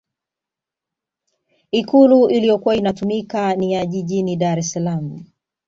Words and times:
ikulu 1.71 2.29
iliyokuwa 2.29 2.75
inatumika 2.75 3.55
ni 3.55 3.73
ya 3.73 3.85
jijini 3.85 4.35
dar 4.35 4.59
es 4.59 4.71
salaam 4.71 5.23